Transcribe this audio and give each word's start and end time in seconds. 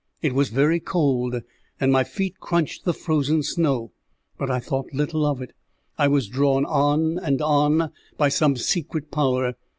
It 0.23 0.33
was 0.33 0.49
very 0.49 0.79
cold, 0.79 1.43
and 1.79 1.91
my 1.91 2.03
feet 2.03 2.39
crunched 2.39 2.85
the 2.85 2.91
frozen 2.95 3.43
snow; 3.43 3.91
but 4.35 4.49
I 4.49 4.59
thought 4.59 4.91
little 4.91 5.27
of 5.27 5.43
it 5.43 5.53
I 5.95 6.07
was 6.07 6.27
drawn 6.27 6.65
on 6.65 7.19
and 7.19 7.39
on 7.39 7.91
by 8.17 8.29
some 8.29 8.55
secret 8.57 9.11
power. 9.11 9.53